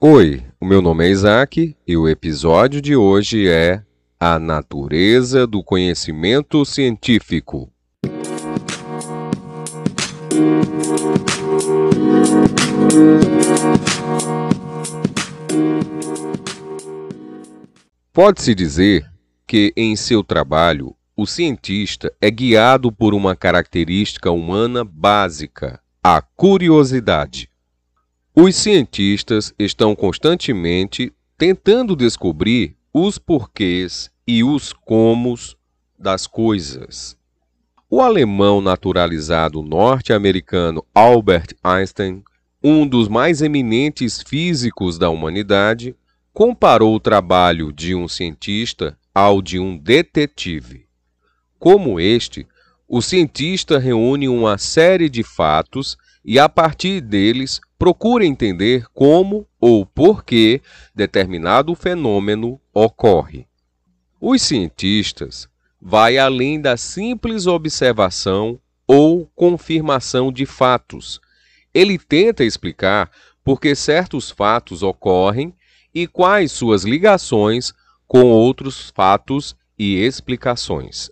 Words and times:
Oi, 0.00 0.44
o 0.60 0.64
meu 0.64 0.80
nome 0.80 1.04
é 1.04 1.10
Isaac 1.10 1.76
e 1.84 1.96
o 1.96 2.08
episódio 2.08 2.80
de 2.80 2.94
hoje 2.94 3.48
é 3.48 3.82
A 4.20 4.38
Natureza 4.38 5.44
do 5.44 5.60
Conhecimento 5.60 6.64
Científico. 6.64 7.68
Pode-se 18.12 18.54
dizer 18.54 19.04
que, 19.48 19.72
em 19.76 19.96
seu 19.96 20.22
trabalho, 20.22 20.94
o 21.16 21.26
cientista 21.26 22.14
é 22.20 22.30
guiado 22.30 22.92
por 22.92 23.14
uma 23.14 23.34
característica 23.34 24.30
humana 24.30 24.84
básica, 24.84 25.80
a 26.00 26.22
curiosidade. 26.22 27.47
Os 28.40 28.54
cientistas 28.54 29.52
estão 29.58 29.96
constantemente 29.96 31.12
tentando 31.36 31.96
descobrir 31.96 32.76
os 32.94 33.18
porquês 33.18 34.12
e 34.24 34.44
os 34.44 34.72
comos 34.72 35.56
das 35.98 36.24
coisas. 36.24 37.16
O 37.90 38.00
alemão 38.00 38.60
naturalizado 38.60 39.60
norte-americano 39.60 40.86
Albert 40.94 41.48
Einstein, 41.64 42.22
um 42.62 42.86
dos 42.86 43.08
mais 43.08 43.42
eminentes 43.42 44.22
físicos 44.22 44.98
da 44.98 45.10
humanidade, 45.10 45.96
comparou 46.32 46.94
o 46.94 47.00
trabalho 47.00 47.72
de 47.72 47.92
um 47.92 48.06
cientista 48.06 48.96
ao 49.12 49.42
de 49.42 49.58
um 49.58 49.76
detetive. 49.76 50.86
Como 51.58 51.98
este, 51.98 52.46
o 52.86 53.02
cientista 53.02 53.80
reúne 53.80 54.28
uma 54.28 54.58
série 54.58 55.10
de 55.10 55.24
fatos 55.24 55.98
e, 56.24 56.38
a 56.38 56.48
partir 56.48 57.00
deles, 57.00 57.60
procura 57.78 58.26
entender 58.26 58.86
como 58.92 59.46
ou 59.60 59.86
por 59.86 60.24
que 60.24 60.60
determinado 60.94 61.74
fenômeno 61.74 62.60
ocorre. 62.74 63.46
Os 64.20 64.42
cientistas 64.42 65.48
vai 65.80 66.18
além 66.18 66.60
da 66.60 66.76
simples 66.76 67.46
observação 67.46 68.58
ou 68.86 69.26
confirmação 69.34 70.32
de 70.32 70.44
fatos. 70.44 71.20
Ele 71.72 71.98
tenta 71.98 72.42
explicar 72.42 73.10
por 73.44 73.60
que 73.60 73.74
certos 73.74 74.30
fatos 74.30 74.82
ocorrem 74.82 75.54
e 75.94 76.06
quais 76.06 76.50
suas 76.50 76.82
ligações 76.82 77.72
com 78.06 78.24
outros 78.24 78.90
fatos 78.94 79.54
e 79.78 79.94
explicações. 79.94 81.10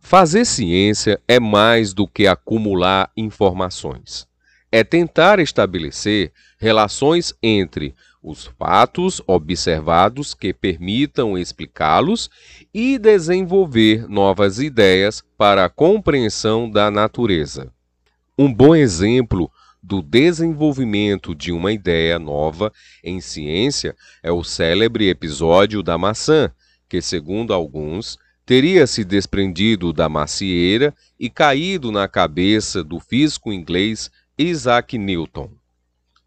Fazer 0.00 0.44
ciência 0.44 1.18
é 1.26 1.40
mais 1.40 1.94
do 1.94 2.06
que 2.06 2.26
acumular 2.26 3.10
informações. 3.16 4.28
É 4.74 4.82
tentar 4.82 5.38
estabelecer 5.38 6.32
relações 6.58 7.32
entre 7.40 7.94
os 8.20 8.46
fatos 8.58 9.22
observados 9.24 10.34
que 10.34 10.52
permitam 10.52 11.38
explicá-los 11.38 12.28
e 12.74 12.98
desenvolver 12.98 14.08
novas 14.08 14.58
ideias 14.58 15.22
para 15.38 15.64
a 15.64 15.70
compreensão 15.70 16.68
da 16.68 16.90
natureza. 16.90 17.72
Um 18.36 18.52
bom 18.52 18.74
exemplo 18.74 19.48
do 19.80 20.02
desenvolvimento 20.02 21.36
de 21.36 21.52
uma 21.52 21.70
ideia 21.70 22.18
nova 22.18 22.72
em 23.04 23.20
ciência 23.20 23.94
é 24.24 24.32
o 24.32 24.42
célebre 24.42 25.08
episódio 25.08 25.84
da 25.84 25.96
maçã, 25.96 26.50
que, 26.88 27.00
segundo 27.00 27.54
alguns, 27.54 28.18
teria 28.44 28.88
se 28.88 29.04
desprendido 29.04 29.92
da 29.92 30.08
macieira 30.08 30.92
e 31.16 31.30
caído 31.30 31.92
na 31.92 32.08
cabeça 32.08 32.82
do 32.82 32.98
físico 32.98 33.52
inglês 33.52 34.10
Isaac 34.36 34.98
Newton. 34.98 35.48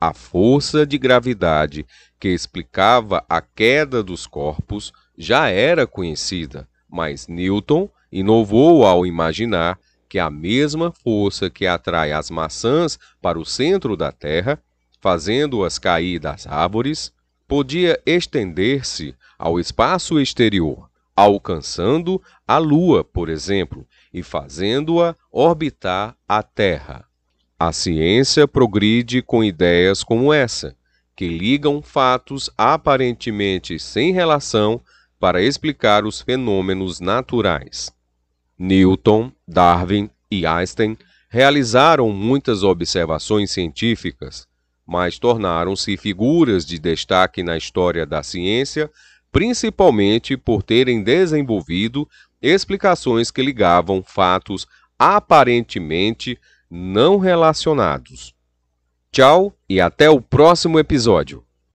A 0.00 0.14
força 0.14 0.86
de 0.86 0.96
gravidade 0.96 1.84
que 2.18 2.28
explicava 2.28 3.22
a 3.28 3.42
queda 3.42 4.02
dos 4.02 4.26
corpos 4.26 4.90
já 5.18 5.48
era 5.48 5.86
conhecida, 5.86 6.66
mas 6.88 7.28
Newton 7.28 7.90
inovou 8.10 8.86
ao 8.86 9.04
imaginar 9.04 9.78
que 10.08 10.18
a 10.18 10.30
mesma 10.30 10.90
força 10.90 11.50
que 11.50 11.66
atrai 11.66 12.10
as 12.10 12.30
maçãs 12.30 12.98
para 13.20 13.38
o 13.38 13.44
centro 13.44 13.94
da 13.98 14.10
Terra, 14.10 14.58
fazendo-as 14.98 15.78
cair 15.78 16.18
das 16.18 16.46
árvores, 16.46 17.12
podia 17.46 18.00
estender-se 18.06 19.14
ao 19.38 19.60
espaço 19.60 20.18
exterior, 20.18 20.88
alcançando 21.14 22.20
a 22.48 22.56
Lua, 22.56 23.04
por 23.04 23.28
exemplo, 23.28 23.86
e 24.10 24.22
fazendo-a 24.22 25.14
orbitar 25.30 26.16
a 26.26 26.42
Terra. 26.42 27.09
A 27.62 27.72
ciência 27.72 28.48
progride 28.48 29.20
com 29.20 29.44
ideias 29.44 30.02
como 30.02 30.32
essa, 30.32 30.74
que 31.14 31.28
ligam 31.28 31.82
fatos 31.82 32.48
aparentemente 32.56 33.78
sem 33.78 34.14
relação 34.14 34.80
para 35.18 35.42
explicar 35.42 36.06
os 36.06 36.22
fenômenos 36.22 37.00
naturais. 37.00 37.92
Newton, 38.58 39.30
Darwin 39.46 40.08
e 40.30 40.46
Einstein 40.46 40.96
realizaram 41.28 42.08
muitas 42.08 42.62
observações 42.62 43.50
científicas, 43.50 44.48
mas 44.86 45.18
tornaram-se 45.18 45.98
figuras 45.98 46.64
de 46.64 46.78
destaque 46.78 47.42
na 47.42 47.58
história 47.58 48.06
da 48.06 48.22
ciência 48.22 48.90
principalmente 49.30 50.34
por 50.34 50.62
terem 50.62 51.02
desenvolvido 51.02 52.08
explicações 52.40 53.30
que 53.30 53.42
ligavam 53.42 54.02
fatos 54.02 54.66
aparentemente 54.98 56.38
não 56.70 57.18
relacionados. 57.18 58.34
Tchau 59.10 59.52
e 59.68 59.80
até 59.80 60.08
o 60.08 60.20
próximo 60.20 60.78
episódio. 60.78 61.44